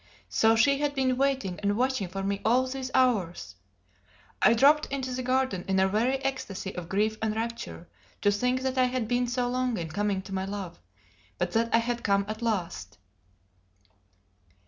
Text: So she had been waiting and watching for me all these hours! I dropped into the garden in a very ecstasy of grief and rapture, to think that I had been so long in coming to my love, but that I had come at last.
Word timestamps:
So 0.29 0.55
she 0.55 0.79
had 0.79 0.95
been 0.95 1.15
waiting 1.15 1.59
and 1.59 1.77
watching 1.77 2.07
for 2.07 2.23
me 2.23 2.41
all 2.43 2.65
these 2.65 2.89
hours! 2.95 3.55
I 4.41 4.55
dropped 4.55 4.87
into 4.87 5.11
the 5.11 5.21
garden 5.21 5.63
in 5.67 5.79
a 5.79 5.87
very 5.87 6.15
ecstasy 6.23 6.75
of 6.75 6.89
grief 6.89 7.19
and 7.21 7.35
rapture, 7.35 7.87
to 8.21 8.31
think 8.31 8.63
that 8.63 8.79
I 8.79 8.85
had 8.85 9.07
been 9.07 9.27
so 9.27 9.47
long 9.47 9.77
in 9.77 9.89
coming 9.89 10.23
to 10.23 10.33
my 10.33 10.45
love, 10.45 10.79
but 11.37 11.51
that 11.51 11.69
I 11.71 11.77
had 11.77 12.03
come 12.03 12.25
at 12.27 12.41
last. 12.41 12.97